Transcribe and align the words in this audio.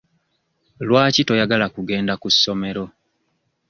Lwaki 0.87 1.21
toyagala 1.27 1.65
kugenda 1.75 2.13
ku 2.21 2.27
ssomero? 2.35 2.83